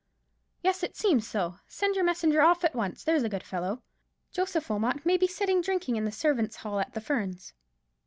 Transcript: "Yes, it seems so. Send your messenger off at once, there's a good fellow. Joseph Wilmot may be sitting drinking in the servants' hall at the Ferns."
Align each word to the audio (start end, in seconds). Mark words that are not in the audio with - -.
"Yes, 0.63 0.81
it 0.81 0.95
seems 0.97 1.27
so. 1.27 1.59
Send 1.67 1.93
your 1.93 2.03
messenger 2.03 2.41
off 2.41 2.63
at 2.63 2.73
once, 2.73 3.03
there's 3.03 3.21
a 3.21 3.29
good 3.29 3.43
fellow. 3.43 3.83
Joseph 4.31 4.67
Wilmot 4.67 5.05
may 5.05 5.15
be 5.15 5.27
sitting 5.27 5.61
drinking 5.61 5.95
in 5.95 6.05
the 6.05 6.11
servants' 6.11 6.55
hall 6.55 6.79
at 6.79 6.93
the 6.95 7.01
Ferns." 7.01 7.53